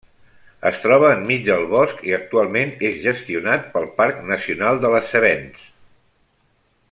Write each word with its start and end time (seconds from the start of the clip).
Es 0.69 0.79
troba 0.85 1.11
enmig 1.15 1.43
del 1.49 1.65
bosc 1.73 2.01
i 2.11 2.15
actualment 2.17 2.73
és 2.89 2.97
gestionat 3.03 3.69
pel 3.77 3.87
parc 4.01 4.25
nacional 4.33 4.83
de 4.87 4.93
les 4.95 5.13
Cevenes. 5.13 5.69